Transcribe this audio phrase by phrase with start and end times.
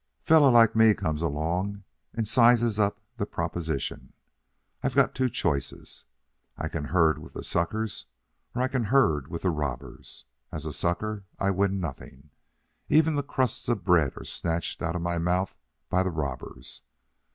[0.23, 4.13] "Fellow like me comes along and sizes up the proposition.
[4.81, 6.05] I've got two choices.
[6.57, 8.07] I can herd with the suckers,
[8.55, 10.25] or I can herd with the robbers.
[10.51, 12.31] As a sucker, I win nothing.
[12.89, 15.55] Even the crusts of bread are snatched out of my mouth
[15.87, 16.81] by the robbers.